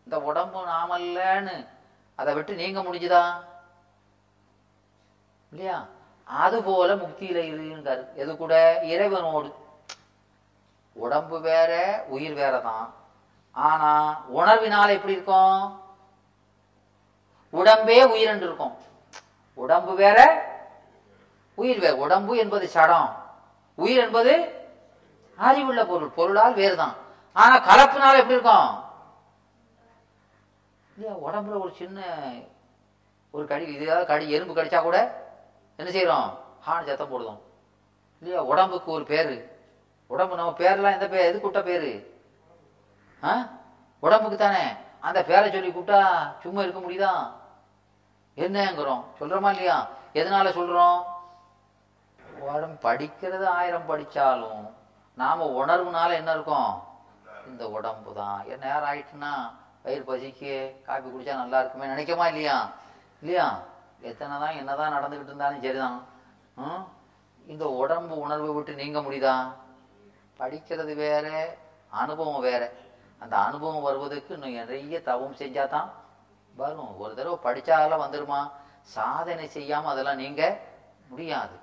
இந்த 0.05 0.21
உடம்பு 0.21 0.67
நாமல்லன்னு 0.67 1.67
அதை 2.15 2.35
விட்டு 2.35 2.55
நீங்க 2.55 2.81
முடிஞ்சுதா? 2.81 3.45
இல்லையா? 5.51 5.85
அது 6.25 6.63
போல 6.63 6.95
முக்தியில 6.95 7.37
இருங்காரு 7.37 8.15
எது 8.15 8.37
கூட? 8.37 8.81
இறைவனோடு. 8.83 9.55
உடம்பு 10.93 11.41
வேற 11.41 12.05
உயிர் 12.09 12.35
வேறதான். 12.35 12.91
ஆனா 13.53 14.21
உணர்வினால 14.37 14.91
எப்படி 14.91 15.13
இருக்கும்? 15.13 15.81
உடம்பே 17.53 18.05
உயிர் 18.05 18.29
என்று 18.29 18.47
இருக்கும். 18.47 18.77
உடம்பு 19.55 19.95
வேற 19.95 20.49
உயிர் 21.55 21.79
வேற. 21.79 21.97
உடம்பு 21.97 22.37
என்பது 22.37 22.69
சடம். 22.69 23.25
உயிர் 23.75 23.99
என்பது 23.99 24.55
அறிவுள்ள 25.37 25.85
பொருள். 25.85 26.09
பொருளால் 26.09 26.55
வேறுதான். 26.55 26.95
ஆனா 27.33 27.57
கலப்புனால 27.57 28.13
எப்படி 28.13 28.33
இருக்கும்? 28.33 28.90
இல்லையா 31.01 31.29
உடம்புல 31.29 31.61
ஒரு 31.61 31.73
சின்ன 31.73 32.01
ஒரு 33.31 33.47
கடி 33.47 33.79
இதாவது 33.79 34.07
கடி 34.07 34.31
எறும்பு 34.31 34.55
கடிச்சா 34.55 34.83
கூட 34.83 34.99
என்ன 35.77 35.91
செய்யறோம் 35.91 36.29
ஹான் 36.61 36.85
சத்தம் 36.85 37.13
போடுதோம் 37.13 37.41
இல்லையா? 38.21 38.43
உடம்புக்கு 38.43 38.91
ஒரு 38.91 39.05
பேரு. 39.05 39.59
உடம்பு 40.07 40.37
நம்ம 40.37 40.51
பேர்லாம் 40.51 40.93
எந்த 40.93 41.09
பேர்? 41.09 41.25
எது 41.25 41.41
கூட்ட 41.41 41.63
பேரு? 41.63 42.21
ஆ? 43.25 43.49
உடம்புக்கு 44.01 44.37
தானே. 44.37 44.75
அந்த 45.01 45.25
பேரை 45.25 45.51
சொல்லி 45.51 45.71
கூப்பிட்டா 45.71 46.33
சும்மா 46.41 46.63
இருக்க 46.63 46.81
முடியுதா? 46.81 47.33
என்னங்கிறோம். 48.37 49.03
சொல்றோமா 49.21 49.49
இல்லையா? 49.49 49.89
எதனால 50.15 50.53
சொல்றோம்? 50.53 51.03
உடம்பு 52.41 52.89
படிக்கிறது 52.89 53.45
ஆயிரம் 53.45 53.89
படிச்சாலும் 53.89 54.71
நாம 55.15 55.67
உணர்வுனால 55.67 56.13
என்ன 56.13 56.33
இருக்கும்? 56.33 56.83
இந்த 57.47 57.71
உடம்பு 57.71 58.15
தான் 58.15 58.45
என்ன 58.47 58.67
நேரம் 58.67 58.91
ஆயிட்டுன்னா 58.91 59.59
வயிறு 59.83 60.05
பசிக்கு 60.05 60.83
காபி 60.85 61.09
குடிச்சா 61.09 61.35
நல்லா 61.35 61.61
இருக்குமே 61.61 61.87
நினைக்கமா 61.87 62.27
இல்லையா? 62.27 62.71
இல்லையா? 63.21 63.63
எத்தனை 64.01 64.39
தான் 64.39 64.57
என்னதான் 64.57 64.93
நடந்துகிட்டு 64.93 65.25
இருந்தாலும் 65.25 65.63
சரிதான். 65.63 66.07
ம்? 66.57 66.85
இந்த 67.47 67.69
உடம்பு 67.69 68.19
உணர்வை 68.19 68.49
விட்டு 68.49 68.75
நீங்க 68.75 69.01
முடியுதா? 69.01 69.53
படிக்கிறது 70.39 70.95
வேற 70.95 71.57
அனுபவம் 71.91 72.41
வேற. 72.41 72.73
அந்த 73.19 73.39
அனுபவம் 73.39 73.83
வருவதற்கு 73.83 74.35
இன்னும் 74.35 74.53
நிறைய 74.53 75.03
தவம் 75.03 75.35
செஞ்சாதான் 75.35 75.89
வரும். 76.55 76.99
ஒரு 76.99 77.15
தடவை 77.15 77.39
படிச்சாலாம் 77.43 78.05
வந்துருமா? 78.05 78.51
சாதனை 78.83 79.51
செய்யாம 79.55 79.83
அதெல்லாம் 79.83 80.17
நீங்க 80.17 80.61
முடியாது. 81.09 81.59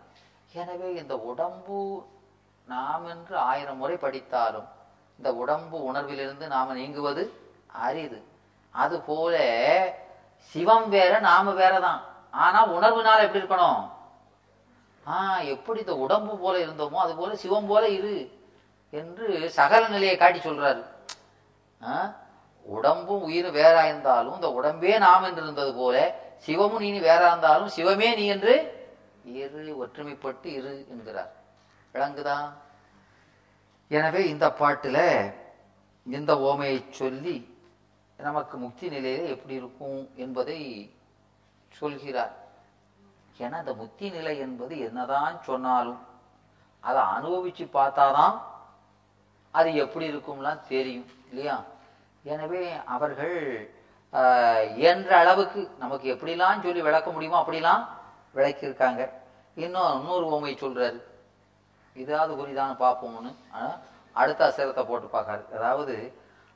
எனவே 0.53 0.93
இந்த 0.93 1.17
உடம்பு 1.17 2.07
நாம் 2.65 3.05
என்று 3.05 3.37
ஆயிரம் 3.37 3.77
முறை 3.77 3.97
படித்தாலும் 3.97 4.67
இந்த 5.17 5.33
உடம்பு 5.33 5.93
உணர்விலிருந்து 5.93 6.47
நாம 6.47 6.73
நீங்குவது 6.73 7.46
அரிது. 7.81 8.25
அது 8.71 9.01
போல 9.01 9.35
சிவம் 10.39 10.89
வேற 10.89 11.19
நாம 11.19 11.51
வேறதான். 11.51 11.99
ஆனா 12.31 12.67
உணர்வுனால 12.67 13.21
எப்படி 13.21 13.43
இருக்கணும்? 13.43 13.89
ஆஹ் 15.05 15.43
எப்படி 15.45 15.79
இந்த 15.79 15.95
உடம்பு 15.95 16.37
போல 16.37 16.65
இருந்தோமோ 16.65 16.95
அது 16.95 17.15
போல 17.15 17.35
சிவம் 17.35 17.67
போல 17.67 17.89
இரு 17.89 18.41
என்று 18.89 19.49
சகல 19.49 19.87
நிலையை 19.87 20.17
காட்டி 20.17 20.39
சொல்றாரு. 20.39 20.83
ஆ? 21.83 22.13
உடம்பும் 22.65 23.21
உயிரும் 23.21 23.55
வேறா 23.55 23.83
இருந்தாலும் 23.85 24.33
இந்த 24.33 24.47
உடம்பே 24.47 24.97
நாம் 24.97 25.23
என்று 25.23 25.41
இருந்தது 25.41 25.73
போல 25.73 26.15
சிவமும் 26.47 26.79
நீ 26.79 26.99
வேறா 26.99 27.27
இருந்தாலும் 27.27 27.69
சிவமே 27.75 28.15
நீ 28.15 28.25
என்று 28.25 28.55
இரு 29.23 29.85
ஒற்றுமைப்பட்டு 29.85 30.45
இரு 30.45 30.85
என்கிறார். 30.89 31.31
விளங்குதா? 31.93 32.53
எனவே 33.87 34.27
இந்த 34.27 34.55
பாட்டுல 34.59 34.97
இந்த 36.05 36.35
ஓமையை 36.35 36.83
சொல்லி 36.89 37.56
நமக்கு 38.19 38.55
முக்தி 38.65 38.85
நிலையில 38.93 39.31
எப்படி 39.35 39.53
இருக்கும் 39.61 40.01
என்பதை 40.23 40.59
சொல்கிறார். 41.71 42.35
ஏன்னா 43.43 43.57
இந்த 43.63 43.73
முக்தி 43.81 44.07
நிலை 44.17 44.35
என்பது 44.45 44.75
என்னதான் 44.87 45.35
சொன்னாலும் 45.47 46.01
அதை 46.83 47.01
அனுபவிச்சு 47.15 47.65
பார்த்தாதான் 47.79 48.35
அது 49.57 49.69
எப்படி 49.83 50.05
இருக்கும்லாம் 50.11 50.65
தெரியும் 50.73 51.09
இல்லையா? 51.29 51.57
எனவே 52.25 52.61
அவர்கள் 52.95 53.37
என்ற 54.79 55.11
இயன்ற 55.11 55.11
அளவுக்கு 55.23 55.61
நமக்கு 55.83 56.07
எப்படிலாம் 56.13 56.63
சொல்லி 56.65 56.81
விளக்க 56.87 57.09
முடியுமோ 57.15 57.39
அப்படிலாம் 57.41 57.83
விளக்கியிருக்காங்க. 58.37 59.01
இன்னும் 59.65 59.93
இன்னொரு 59.97 60.25
ஓமை 60.35 60.53
சொல்றாரு. 60.63 60.99
இதாவது 61.95 62.33
புரிதான்னு 62.39 62.75
பார்ப்போம்னு. 62.85 63.31
ஆனால் 63.55 63.77
அடுத்த 64.21 64.41
அசரத்தை 64.49 64.83
போட்டு 64.89 65.07
பார்க்காரு. 65.15 65.43
அதாவது 65.57 65.95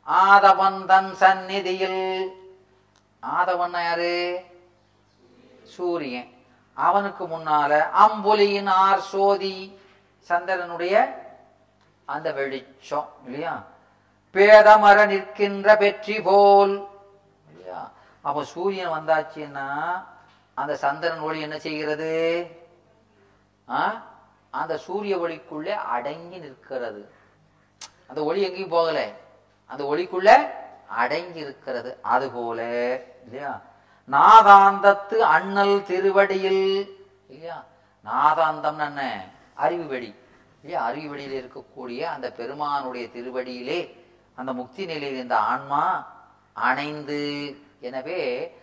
ஆதவன் 0.08 0.86
தன் 0.86 1.16
சந்நிதியில். 1.16 2.32
ஆதவன் 3.24 3.72
யாரு? 3.72 4.46
சூரியன். 5.64 6.34
அவனுக்கு 6.74 7.28
முன்னால 7.28 7.86
அம்புலியின் 7.92 8.68
ஆர் 8.68 9.02
சோதி. 9.02 9.80
சந்திரனுடைய 10.30 11.14
அந்த 12.06 12.32
வெளிச்சம் 12.32 13.10
இல்லையா? 13.26 13.64
பேதமர 14.34 15.06
நிற்கின்ற 15.06 15.76
வெற்றி 15.76 16.22
போல் 16.22 16.88
இல்லையா? 17.52 17.92
அப்ப 18.22 18.44
சூரியன் 18.44 18.90
வந்தாச்சுன்னா 18.90 20.04
அந்த 20.54 20.76
சந்திரன் 20.76 21.20
ஒளி 21.20 21.42
என்ன 21.42 21.60
செய்கிறது? 21.60 22.46
ஆ? 23.70 24.02
அந்த 24.50 24.78
சூரிய 24.78 25.18
ஒளிக்குள்ளே 25.18 25.70
அடங்கி 25.70 26.38
நிற்கிறது. 26.38 27.12
அந்த 28.08 28.24
ஒளி 28.24 28.42
எங்கேயும் 28.42 28.72
போகலை. 28.72 29.14
அந்த 29.72 29.84
ஒளிக்குள்ள 29.84 30.30
அடங்கி 30.90 31.40
இருக்கிறது 31.40 31.98
அது 32.02 32.32
போல 32.32 32.60
இல்லையா? 33.26 33.52
நாதாந்தத்து 34.10 35.18
அண்ணல் 35.36 35.86
திருவடியில் 35.86 36.64
இல்லையா? 37.30 37.58
நாதாந்தம் 38.06 38.80
என்ன? 38.88 39.02
அறிவு 39.56 39.86
வெடி 39.86 40.10
இல்லையா? 40.62 40.84
அறிவு 40.86 41.10
வெடியில் 41.10 41.38
இருக்கக்கூடிய 41.42 42.02
அந்த 42.16 42.32
பெருமானுடைய 42.32 43.08
திருவடியிலே 43.08 43.80
அந்த 44.38 44.54
முக்தி 44.54 44.86
நிலையில் 44.86 45.22
இந்த 45.22 45.38
ஆன்மா 45.38 45.84
அணைந்து 46.54 47.22
எனவே 47.80 48.22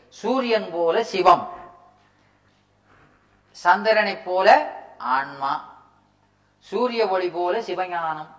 சூரியன் 0.09 0.71
போல 0.73 1.03
சிவம். 1.05 1.45
சந்திரனைப் 3.57 4.25
போல 4.25 4.49
ஆன்மா. 4.99 5.53
சூரிய 6.67 7.09
ஒளி 7.09 7.29
போல 7.31 7.61
சிவஞானம். 7.61 8.31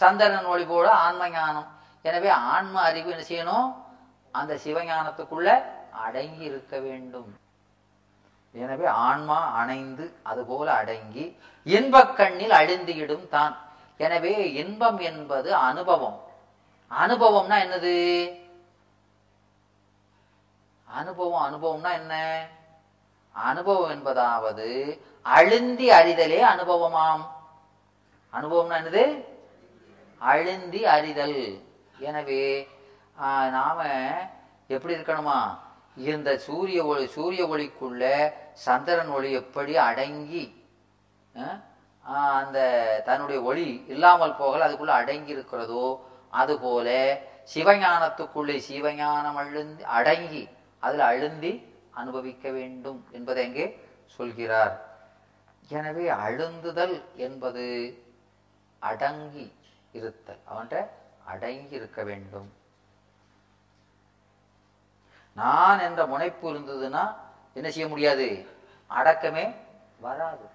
சந்திரன் 0.00 0.44
ஒளி 0.44 0.64
போல 0.64 0.90
ஆன்ம 0.90 1.28
ஞானம் 1.30 1.68
எனவே 2.02 2.28
ஆன்ம 2.28 2.80
அறிவு 2.80 3.10
என்ன 3.10 3.22
செய்யணும்? 3.22 3.74
அந்த 4.32 4.58
சிவஞானத்துக்குள்ள 4.64 5.64
அடங்கி 5.90 6.44
இருக்க 6.44 6.78
வேண்டும். 6.78 7.38
எனவே 8.52 8.86
ஆன்மா 8.86 9.52
அணைந்து 9.52 10.14
அதுபோல 10.22 10.74
அடங்கி 10.74 11.38
இன்பக் 11.64 12.16
கண்ணில் 12.16 12.50
அழிந்துவிடும் 12.50 13.28
தான். 13.28 13.56
எனவே 13.96 14.52
இன்பம் 14.52 14.98
என்பது 14.98 15.54
அனுபவம். 15.54 16.24
அனுபவம்னா 16.90 17.56
என்னது? 17.64 17.94
அனுபவம் 20.84 21.46
அனுபவம்னா 21.48 21.92
என்ன? 21.92 22.46
அனுபவம் 23.32 23.90
என்பதாவது 23.90 25.02
அழுந்தி 25.22 25.90
அறிதலே 25.90 26.42
அனுபவமாம். 26.42 27.26
அனுபவம்னா 28.32 28.76
என்னது? 28.82 29.24
அழுந்தி 30.18 30.86
அறிதல். 30.86 31.66
எனவே 32.08 32.42
நாம் 33.18 33.54
நாம 33.56 33.78
எப்படி 34.74 34.94
இருக்கணுமா? 34.96 35.38
இந்த 36.10 36.30
சூரிய 36.46 36.80
ஒளி 36.90 37.04
சூரிய 37.14 37.42
ஒளிக்குள்ள 37.52 38.02
சந்திரன் 38.66 39.12
ஒளி 39.16 39.30
எப்படி 39.40 39.72
அடங்கி 39.88 40.44
அந்த 42.40 42.58
தன்னுடைய 43.06 43.38
ஒளி 43.50 43.66
இல்லாமல் 43.94 44.38
போகல 44.40 44.66
அதுக்குள்ள 44.66 44.94
அடங்கி 45.00 45.32
இருக்கிறதோ 45.36 45.86
அதுபோல 46.40 46.88
சிவஞானத்துக்குள்ளே 47.54 48.56
சிவஞானம் 48.68 49.38
அழுந்தி 49.42 49.84
அடங்கி 49.98 50.42
அதில் 50.82 51.04
அழுந்தி 51.10 51.52
அனுபவிக்க 52.00 52.50
வேண்டும் 52.56 53.00
என்பதை 53.16 53.42
அங்கே 53.48 53.66
சொல்கிறார். 54.18 54.74
எனவே 55.70 56.04
அழுந்துதல் 56.26 56.96
என்பது 57.26 57.64
அடங்கி 58.82 59.46
இருத்தல். 59.94 60.42
அவன்கிட்ட 60.50 60.78
அடங்கி 61.32 61.74
இருக்க 61.80 62.00
வேண்டும். 62.10 62.48
நான் 65.40 65.84
என்ற 65.86 66.02
முனைப்பு 66.12 66.46
இருந்ததுன்னா 66.52 67.02
என்ன 67.54 67.68
செய்ய 67.74 67.86
முடியாது? 67.88 68.28
அடக்கமே 68.90 69.44
வராது. 70.06 70.46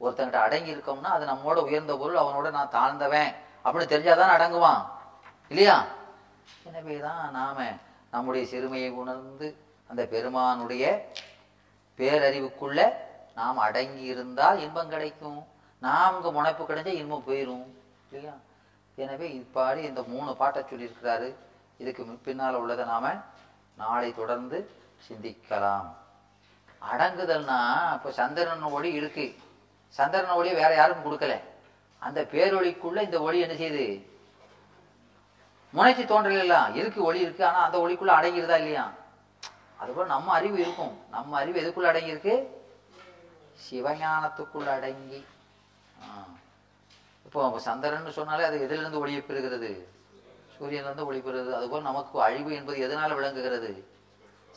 ஒருத்தங்கிட்ட 0.00 0.38
அடங்கி 0.46 0.74
இருக்கோம்னா 0.74 1.10
அது 1.16 1.24
நம்மோட 1.26 1.58
உயர்ந்த 1.68 1.94
பொருள் 1.96 2.22
அவனோட 2.22 2.50
நான் 2.50 2.74
தாழ்ந்தவன் 2.76 3.32
அப்படின்னு 3.64 3.92
தெரிஞ்சாதான் 3.92 4.34
அடங்குவான். 4.36 4.82
இல்லையா? 5.48 5.76
எனவே 6.68 6.96
தான் 7.06 7.22
நாம 7.30 7.58
நம்முடைய 8.10 8.44
சிறுமையை 8.46 8.90
உணர்ந்து 9.02 9.48
அந்த 9.90 10.02
பெருமானுடைய 10.12 10.84
பேரறிவுக்குள்ள 11.98 12.80
நாம் 13.34 13.64
அடங்கி 13.66 14.04
இருந்தால் 14.12 14.58
இன்பம் 14.58 14.92
கிடைக்கும். 14.94 15.40
நாம் 15.82 16.16
இங்க 16.16 16.30
முனைப்பு 16.32 16.64
கிடைச்சா 16.64 16.92
இன்பம் 17.00 17.26
போயிரும். 17.28 17.66
இல்லையா? 18.10 18.34
எனவே 18.94 19.28
இப்பாடி 19.28 19.76
இந்த 19.76 20.02
மூணு 20.02 20.36
பாட்டை 20.36 20.62
சொல்லியிருக்கிறாரு. 20.62 21.34
இதுக்கு 21.78 22.04
பின்னால் 22.04 22.54
உள்ளதை 22.54 22.84
நாம 22.84 23.12
நாளை 23.76 24.14
தொடர்ந்து 24.14 24.70
சிந்திக்கலாம். 25.08 25.92
அடங்குதல்னா 26.92 27.92
இப்போ 27.92 28.12
சந்திரன் 28.12 28.62
ஒளி 28.62 28.92
இருக்கு. 28.92 29.36
சந்திரன் 29.88 30.30
ஒளியை 30.30 30.56
வேற 30.56 30.74
யாரும் 30.74 31.04
கொடுக்கல. 31.04 31.40
அந்த 31.98 32.22
பேரொழிக்குள்ள 32.22 33.02
இந்த 33.02 33.20
ஒளி 33.20 33.38
என்ன 33.38 33.54
செய்யுது? 33.54 34.06
முனைச்சு 35.74 36.04
தோன்றலாம் 36.04 36.74
இருக்கு 36.74 37.02
ஒளி 37.02 37.20
இருக்கு. 37.20 37.46
ஆனா 37.46 37.58
அந்த 37.58 37.78
ஒளிக்குள்ள 37.78 38.08
அடங்கிருதா 38.08 38.56
இல்லையா? 38.56 38.90
அதுபோல் 39.76 40.06
நம்ம 40.06 40.32
அறிவு 40.32 40.60
இருக்கும். 40.60 40.98
நம்ம 41.10 41.36
அறிவு 41.36 41.60
எதுக்குள்ள 41.60 41.84
அடங்கியிருக்கு? 41.84 42.46
சிவஞானத்துக்குள்ள 43.70 44.66
அடங்கி. 44.66 45.26
ஆ. 46.02 46.24
இப்போ 47.34 47.58
சந்திரன் 47.58 48.10
சொன்னாலே 48.12 48.44
அது 48.44 48.60
எதிலிருந்து 48.60 48.98
ஒளியை 48.98 49.24
பெறுகிறது? 49.28 49.86
சூரியனிலிருந்து 50.54 51.04
ஒளி 51.04 51.18
பெறுகிறது. 51.18 51.52
அதுபோல் 51.52 51.82
நமக்கு 51.82 52.22
அழிவு 52.22 52.54
என்பது 52.54 52.80
எதனால் 52.80 53.14
விளங்குகிறது? 53.14 53.88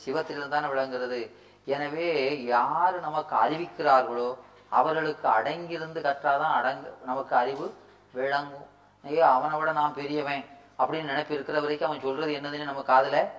சிவத்திலிருந்து 0.05 0.47
தானே 0.47 0.67
விளங்குகிறது. 0.67 1.35
எனவே 1.65 2.43
யார் 2.43 2.99
நமக்கு 2.99 3.35
அறிவிக்கிறார்களோ 3.35 4.37
அவர்களுக்கு 4.69 5.27
அடங்கியிருந்து 5.27 6.01
கற்றாதான் 6.01 6.53
அடங்கு 6.53 6.97
நமக்கு 7.05 7.35
அறிவு 7.35 7.77
விளங்கும். 8.11 8.67
ஐயோ 9.03 9.25
அவனை 9.27 9.57
விட 9.57 9.71
நான் 9.71 9.93
பெரியவன் 9.93 10.45
அப்படின்னு 10.79 11.03
நினைப்பு 11.03 11.33
இருக்கிற 11.33 11.59
வரைக்கும் 11.59 11.89
அவன் 11.89 12.01
சொல்றது 12.01 12.33
என்னதுன்னு 12.33 12.63
நம்ம 12.63 12.83
காதுல 12.87 13.29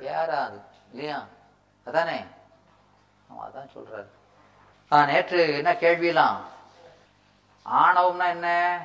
ஏறாது 0.00 0.60
இல்லையா? 0.90 1.26
அதானே? 1.84 2.24
அவன் 3.28 3.50
அதான் 3.50 3.74
சொல்றாரு. 3.76 4.08
ஆ 4.92 5.04
நேற்று 5.04 5.56
என்ன 5.56 5.72
கேள்வியெல்லாம்? 5.72 6.36
ஆணவம்னா 7.66 8.28
என்ன? 8.28 8.78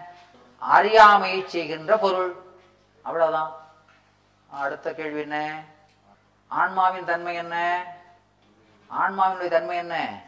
அறியாமையை 0.58 1.48
செய்கின்ற 1.48 1.98
பொருள். 1.98 2.36
அவ்வளவுதான். 3.02 3.54
அடுத்த 4.50 4.94
கேள்வி 4.94 5.20
என்ன? 5.20 5.64
ஆன்மாவின் 6.48 7.06
தன்மை 7.06 7.36
என்ன? 7.36 7.86
ஆன்மாவினுடைய 9.00 9.48
தன்மை 9.48 9.78
என்ன? 9.78 10.24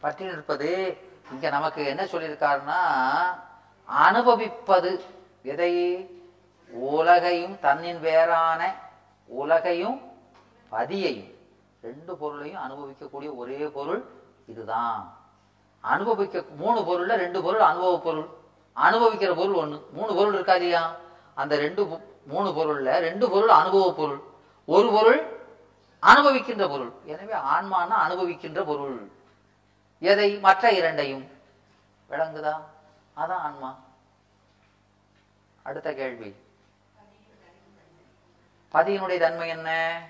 பற்றி 0.00 0.24
நிற்பது. 0.24 0.98
இங்க 1.30 1.50
நமக்கு 1.50 1.84
என்ன 1.84 2.04
சொல்லியிருக்காருன்னா 2.04 2.80
அனுபவிப்பது. 3.84 5.04
எதை? 5.42 6.06
உலகையும் 6.68 7.60
தன்னின் 7.60 8.00
வேறான 8.00 8.74
உலகையும் 9.26 10.12
பதியையும். 10.70 11.34
ரெண்டு 11.82 12.16
பொருளையும் 12.16 12.62
அனுபவிக்கக்கூடிய 12.62 13.36
ஒரே 13.36 13.56
பொருள் 13.56 14.04
இதுதான். 14.46 15.15
அனுபவிக்க 15.80 16.44
மூணு 16.56 16.80
பொருள்ல 16.80 17.08
ரெண்டு 17.08 17.42
பொருள் 17.42 17.60
அனுபவ 17.60 18.00
பொருள். 18.00 18.28
அனுபவிக்கிற 18.76 19.36
பொருள் 19.36 19.54
ஒன்று 19.54 19.88
மூணு 19.92 20.14
பொருள் 20.14 20.34
இருக்கா 20.34 20.54
இல்லையா? 20.54 20.96
அந்த 21.34 21.56
ரெண்டு 21.56 22.00
மூணு 22.26 22.50
பொருள்ல 22.50 22.98
ரெண்டு 22.98 23.30
பொருள் 23.30 23.48
அனுபவ 23.48 23.92
பொருள். 23.92 24.20
ஒரு 24.64 24.90
பொருள் 24.90 25.40
அனுபவிக்கின்ற 26.02 26.68
பொருள். 26.68 26.92
எனவே 27.04 27.32
ஆன்மானா 27.32 27.94
அனுபவிக்கின்ற 28.08 28.64
பொருள். 28.64 29.10
எதை? 30.00 30.38
மற்ற 30.38 30.70
இரண்டையும். 30.70 31.30
விளங்குதா? 32.10 32.60
அதான் 33.16 33.38
ஆன்மா. 33.38 33.78
அடுத்த 35.62 35.92
கேள்வி. 35.92 36.34
பதியினுடைய 38.72 39.18
தன்மை 39.18 39.48
என்ன? 39.48 40.00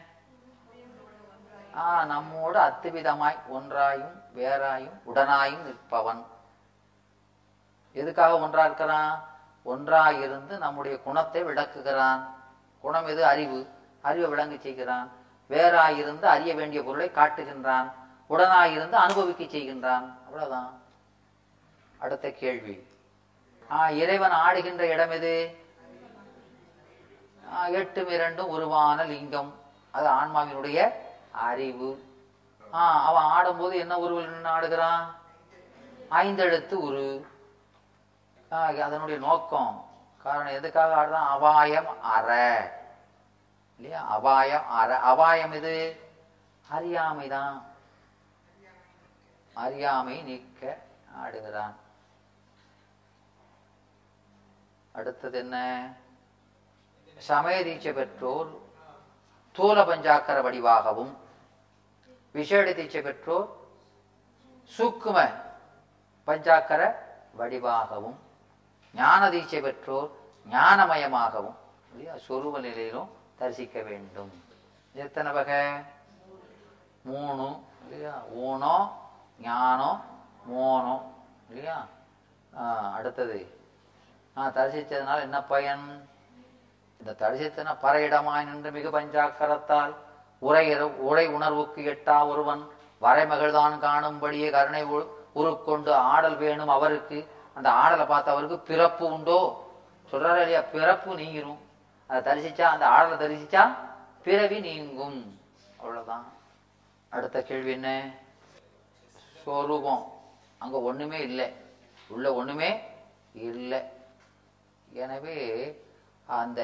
நம்மோடு 1.83 2.59
அத்துவிதமாய் 2.59 3.37
ஒன்றாயும் 3.53 4.23
வேறாயும் 4.35 5.01
உடனாயும் 5.15 5.59
நிற்பவன். 5.63 6.25
எதுக்காக 7.93 8.39
ஒன்றா 8.39 8.65
இருக்கிறான்? 8.65 9.25
ஒன்றாயிருந்து 9.67 10.59
நம்முடைய 10.59 11.03
குணத்தை 11.03 11.45
விளக்குகிறான். 11.45 12.21
குணம் 12.81 13.07
எது? 13.07 13.27
அறிவு. 13.27 13.69
அறிவை 14.03 14.29
விளங்க 14.29 14.57
செய்கிறான். 14.57 15.11
வேறாயிருந்து 15.51 16.23
அறிய 16.23 16.55
வேண்டிய 16.55 16.83
பொருளை 16.83 17.11
காட்டுகின்றான். 17.15 17.93
உடனாயிருந்து 18.31 18.93
அனுபவிக்க 18.93 19.45
செய்கின்றான். 19.45 20.15
அவ்வளவுதான். 20.27 20.81
அடுத்த 21.99 22.31
கேள்வி. 22.31 22.87
ஆ 23.71 23.91
இறைவன் 23.91 24.33
ஆடுகின்ற 24.33 24.79
இடம் 24.79 25.11
எது? 25.11 25.57
எட்டும் 27.69 28.09
இரண்டும் 28.09 28.49
உருவான 28.49 29.05
லிங்கம். 29.05 29.55
அது 29.91 30.09
ஆன்மாவினுடைய 30.09 30.93
அறிவு. 31.37 32.05
ஆஹ் 32.73 33.03
அவன் 33.03 33.23
ஆடும்போது 33.23 33.77
என்ன 33.77 33.99
உருவில் 33.99 34.29
நின்று 34.29 34.51
ஆடுகிறான்? 34.51 35.15
ஐந்தெழுத்து 36.11 36.73
உரு. 36.73 37.27
அதனுடைய 38.49 39.21
நோக்கம். 39.21 39.91
காரணம் 40.23 40.53
எதுக்காக 40.53 40.95
ஆடுறான்? 40.95 41.27
அபாயம் 41.27 42.03
அற. 42.03 42.31
இல்லையா? 43.77 44.07
அபாயம் 44.07 44.71
அற. 44.71 44.99
அபாயம் 44.99 45.53
இது 45.53 46.01
அறியாமை 46.69 47.29
தான். 47.29 47.65
அறியாமை 49.55 50.23
நீக்க 50.23 50.79
ஆடுகிறான். 51.25 51.75
அடுத்தது 54.93 55.39
என்ன? 55.39 55.89
சமய 57.19 57.65
தீட்சை 57.65 57.93
பெற்றோர் 57.93 58.49
தூல 59.57 59.85
பஞ்சாக்கர 59.85 60.43
வடிவாகவும் 60.43 61.17
விசேட 62.37 62.73
தீட்சை 62.73 63.01
பெற்றோர் 63.03 63.47
சூக்கும 64.79 65.19
பஞ்சாக்கர 66.29 66.83
வடிவாகவும் 67.39 68.17
ஞான 68.95 69.31
தீட்சை 69.31 69.61
பெற்றோர் 69.61 70.11
ஞானமயமாகவும் 70.51 71.57
இல்லையா? 71.93 72.15
சொருப 72.29 72.61
நிலையிலும் 72.61 73.11
தரிசிக்க 73.37 73.83
வேண்டும். 73.83 74.33
எத்தனை 74.95 75.33
வகை? 75.33 75.61
மூணு 77.03 77.47
இல்லையா? 77.83 78.15
ஊனோ 78.37 78.77
ஞானோ 79.43 79.91
மோனோ 80.49 80.97
இல்லையா? 81.49 81.87
ஆ, 82.53 82.93
அடுத்தது. 82.93 83.39
ஆ 84.37 84.49
தரிசித்ததுனால 84.49 85.21
என்ன 85.21 85.43
பயன்? 85.43 85.87
இந்த 87.01 87.13
தரிசித்தன 87.19 87.77
பறையிடமாய் 87.83 88.45
நின்று 88.45 88.71
மிகு 88.71 88.91
பஞ்சாக்கரத்தால் 88.91 89.95
உரை 90.39 90.83
உரை 90.83 91.27
உணர்வுக்கு 91.27 91.83
எட்டா 91.83 92.29
ஒருவன் 92.29 92.69
வரைமகள்தான் 93.01 93.79
காணும்படியே 93.79 94.51
கருணை 94.51 94.85
உ- 94.85 95.15
உருக்கொண்டு 95.33 95.95
ஆடல் 95.95 96.37
வேணும் 96.37 96.69
அவருக்கு. 96.69 97.29
அந்த 97.55 97.71
ஆடலை 97.71 98.07
பார்த்து 98.07 98.31
அவருக்கு 98.31 98.59
பிறப்பு 98.59 99.13
உண்டோ? 99.13 99.71
சொல்றாரு 100.13 100.37
இல்லையா? 100.37 100.61
பிறப்பு 100.61 101.17
நீங்கிரும் 101.17 101.57
அதை 102.07 102.23
தரிசிச்சா 102.23 102.63
அந்த 102.63 102.87
ஆடலை 102.87 103.29
தரிசிச்சா 103.29 103.75
பிறவி 104.23 104.61
நீங்கும். 104.61 105.41
அவ்வளவுதான். 105.79 106.33
அடுத்த 107.09 107.43
கேள்வி 107.43 107.71
என்ன? 107.71 108.15
ஸ்வரூபம் 109.43 110.13
அங்க 110.59 110.81
ஒண்ணுமே 110.81 111.19
இல்லை. 111.19 111.55
உள்ள 112.07 112.35
ஒண்ணுமே 112.35 112.83
இல்லை. 113.35 113.83
எனவே 114.93 115.83
அந்த 116.27 116.63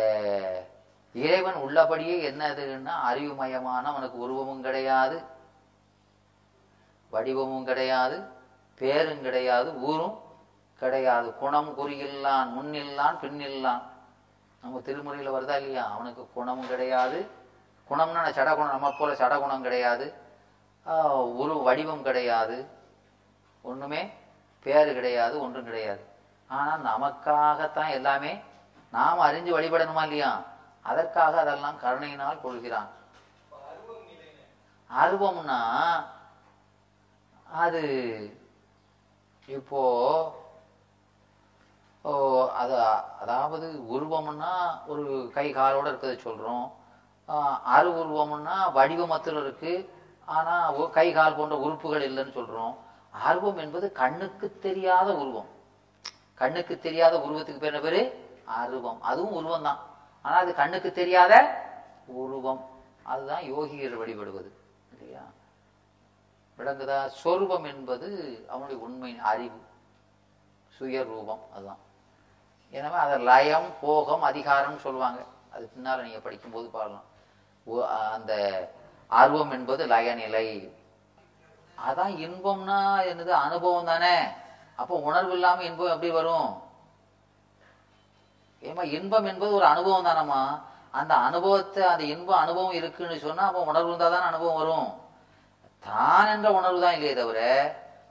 இறைவன் 1.12 1.54
உள்ளபடியே 1.54 2.30
என்னதுன்னா 2.30 2.90
அறிவுமயமான 3.10 3.82
அவனுக்கு 3.82 4.18
உருவமும் 4.18 4.62
கிடையாது 4.62 5.22
வடிவமும் 7.10 7.64
கிடையாது 7.64 8.22
பேரும் 8.78 9.22
கிடையாது 9.22 9.74
ஊரும் 9.74 10.18
கிடையாது. 10.78 11.34
குணம் 11.34 11.78
குறியில்லான் 11.78 12.52
முன்னில்லான் 12.58 13.18
பின்னில்லான். 13.22 13.82
நம்ம 14.62 14.80
திருமுறையில் 14.84 15.32
வருதா 15.32 15.56
இல்லையா? 15.56 15.90
அவனுக்கு 15.90 16.28
குணமும் 16.32 16.68
கிடையாது. 16.68 17.30
குணம்னா 17.90 18.30
சடகுணம். 18.30 18.70
நம்ம 18.70 18.92
போல 18.98 19.12
சடகுணம் 19.12 19.60
கிடையாது. 19.60 20.14
ஆஹ் 20.86 21.32
உரு 21.34 21.62
வடிவம் 21.62 22.02
கிடையாது. 22.02 22.66
ஒண்ணுமே 23.62 24.12
பேரு 24.62 24.94
கிடையாது 24.94 25.40
ஒன்றும் 25.40 25.64
கிடையாது. 25.64 26.04
ஆனா 26.48 26.98
நமக்காகத்தான் 26.98 27.90
எல்லாமே 27.90 28.40
நாம் 28.90 29.20
அறிஞ்சு 29.20 29.48
வழிபடணுமா 29.48 30.02
இல்லையா? 30.02 30.42
அதற்காக 30.84 31.34
அதெல்லாம் 31.42 31.80
கருணையினால் 31.84 32.42
கொள்கிறான். 32.44 32.90
அருவம்னா 34.90 35.60
அது 37.46 37.82
இப்போ 39.48 39.82
ஓ 42.04 42.12
அது 42.60 42.74
அதாவது 43.22 43.66
உருவம்னா 43.94 44.52
ஒரு 44.92 45.04
கை 45.34 45.44
காலோட 45.58 45.86
இருக்கிறத 45.90 46.16
சொல்றோம். 46.28 46.64
அரு 47.76 47.90
உருவம்னா 48.02 48.56
வடிவமத்தில் 48.78 49.38
இருக்கு. 49.42 49.72
ஆனா 50.28 50.54
கை 50.96 51.06
கால் 51.18 51.36
போன்ற 51.38 51.56
உறுப்புகள் 51.66 52.06
இல்லைன்னு 52.08 52.36
சொல்றோம். 52.38 52.74
ஆர்வம் 53.28 53.60
என்பது 53.64 53.86
கண்ணுக்கு 54.00 54.46
தெரியாத 54.66 55.08
உருவம். 55.22 55.48
கண்ணுக்கு 56.40 56.74
தெரியாத 56.86 57.14
உருவத்துக்கு 57.24 57.62
பேர் 57.62 57.72
என்ன 57.72 57.82
பேரு? 57.86 58.02
அருவம். 58.60 59.00
அதுவும் 59.10 59.36
உருவம் 59.40 59.66
தான் 59.68 59.80
ஆனா 60.22 60.36
அது 60.36 60.54
கண்ணுக்கு 60.54 60.92
தெரியாத 60.92 61.62
உருவம் 62.06 62.70
அதுதான் 63.02 63.42
யோகிகள் 63.42 63.96
வழிபடுவது 63.96 64.52
இல்லையா? 64.92 65.20
விளங்குதா? 66.58 67.06
சொரூபம் 67.06 67.64
என்பது 67.64 68.38
அவனுடைய 68.48 68.82
உண்மையின் 68.82 69.20
அறிவு 69.20 69.60
சுயரூபம் 70.78 71.38
அதுதான். 71.54 71.78
எனவே 72.70 72.94
அதை 72.94 73.18
லயம் 73.18 73.68
போகம் 73.80 74.22
அதிகாரம் 74.22 74.78
சொல்லுவாங்க. 74.78 75.22
அது 75.52 75.70
பின்னால் 75.72 76.02
நீங்கள் 76.02 76.20
படிக்கும்போது 76.20 76.68
பாடலாம். 76.68 77.02
ஓ- 77.64 77.86
அந்த 77.86 78.68
ஆர்வம் 79.08 79.50
என்பது 79.50 79.86
லயநிலை. 79.86 80.76
அதான் 81.88 82.16
இன்பம்னா 82.16 83.02
என்னது? 83.02 83.28
அனுபவம் 83.28 83.84
தானே. 83.84 84.18
அப்போ 84.76 84.96
உணர்வு 84.96 85.32
இல்லாமல் 85.32 85.64
இன்பம் 85.64 85.92
எப்படி 85.92 86.10
வரும்? 86.10 86.62
ஏமா 88.62 88.82
இன்பம் 88.82 89.24
என்பது 89.24 89.52
ஒரு 89.52 89.64
அனுபவம் 89.64 90.04
தானம்மா. 90.04 90.62
அந்த 90.90 91.14
அனுபவத்தை 91.14 91.84
அந்த 91.84 92.04
இன்ப 92.04 92.36
அனுபவம் 92.36 92.72
இருக்குன்னு 92.72 93.18
சொன்னா 93.18 93.46
அப்போ 93.46 93.60
உணர்வு 93.60 93.88
இருந்தால் 93.88 94.10
தானே 94.10 94.24
அனுபவம் 94.24 94.54
வரும். 94.54 95.00
தான் 95.80 96.26
என்ற 96.26 96.52
உணர்வு 96.52 96.80
தான் 96.80 96.92
இல்லையே 96.92 97.14
தவிர 97.14 97.40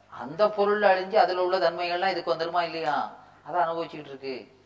அந்த 0.10 0.50
பொருள் 0.50 0.82
அழிஞ்சு 0.82 1.16
அதுல 1.16 1.44
உள்ள 1.44 1.58
தன்மைகள்லாம் 1.58 2.08
இதுக்கு 2.08 2.34
வந்துருமா 2.34 2.62
இல்லையா? 2.62 3.10
அதை 3.44 3.62
அனுபவிச்சுக்கிட்டு 3.62 4.08
இருக்கு. 4.08 4.64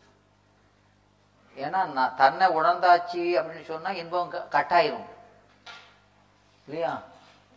ஏன்னா 1.56 1.84
நான் 1.84 2.16
தன்னை 2.16 2.46
உணர்ந்தாச்சு 2.46 3.22
அப்படின்னு 3.38 3.64
சொன்னா 3.64 3.90
இன்பம் 3.90 4.28
க- 4.28 4.46
கட்டாயிரும். 4.50 5.06
இல்லையா? 6.66 6.98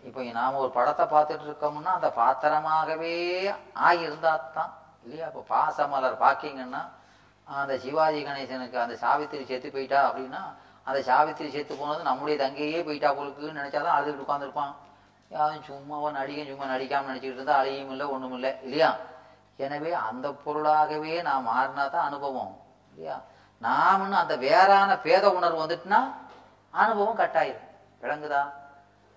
இப்போ 0.04 0.24
நாம 0.24 0.58
ஒரு 0.58 0.70
படத்தை 0.70 1.06
பார்த்துட்டு 1.06 1.46
இருக்கோம்னா 1.48 1.84
அந்த 1.84 2.10
பாத்திரமாகவே 2.10 3.46
ஆகியிருந்தா 3.76 4.40
தான் 4.54 4.74
இல்லையா? 5.04 5.28
இப்போ 5.28 5.46
பாசமலர் 5.50 6.22
பார்க்கிங்கன்னா 6.22 6.90
அந்த 7.50 7.74
சிவாஜி 7.84 8.20
கணேசனுக்கு 8.24 8.78
அந்த 8.86 8.96
சாவித்திரி 9.04 9.44
செத்து 9.46 9.70
போயிட்டா 9.76 10.00
அப்படின்னா 10.08 10.42
அந்த 10.88 11.00
சாவித்திரி 11.10 11.50
செத்து 11.50 11.74
போனது 11.76 12.04
நம்முடைய 12.04 12.38
தங்கையே 12.44 12.80
போயிட்டா 12.84 13.10
போலுக்குன்னு 13.18 13.60
நினைச்சாதான் 13.62 13.98
அழுதுகிட்டு 13.98 14.26
உட்காந்துருப்பான் 14.26 14.74
யாரும் 15.32 15.64
சும்மாவோ 15.64 16.08
நடிகன் 16.12 16.52
சும்மா 16.52 16.66
நடிக்காம 16.66 17.10
நினச்சிக்கிட்டு 17.10 17.40
இருந்தா 17.42 17.58
அழியும் 17.62 17.92
இல்லை 17.92 18.06
ஒண்ணும் 18.06 18.34
இல்லை 18.34 18.52
இல்லையா? 18.64 18.98
எனவே 19.58 19.92
அந்த 19.94 20.32
பொருளாகவே 20.32 21.22
நான் 21.22 21.48
மாறினா 21.48 21.90
தான் 21.90 22.08
அனுபவம் 22.10 22.54
இல்லையா? 22.90 23.18
நாமன்னு 23.62 24.18
அந்த 24.24 24.36
வேறான 24.36 24.98
பேத 24.98 25.32
உணர்வு 25.32 25.64
வந்துட்டுனா 25.64 26.00
அனுபவம் 26.74 27.20
கட்டாயிரும். 27.20 27.66
விளங்குதா? 28.04 28.42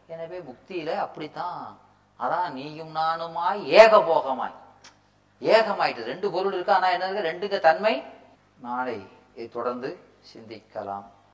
எனவே 0.09 0.38
முக்தியில 0.40 0.97
அப்படித்தான். 0.97 1.79
அதான் 2.21 2.53
நீயும் 2.53 2.97
நானுமாய் 2.97 3.61
ஏகபோகமாய். 3.81 4.57
ஏகமாயிட்டு 5.42 6.05
ரெண்டு 6.05 6.31
பொருள் 6.31 6.53
இருக்கு? 6.53 6.73
ஆனா 6.73 6.88
என்ன 6.90 7.07
இருக்கு? 7.07 7.29
ரெண்டுக்கு 7.31 7.61
தன்மை 7.61 7.95
நாளை 8.62 8.96
இதை 9.35 9.48
தொடர்ந்து 9.48 9.90
சிந்திக்கலாம். 10.33 11.07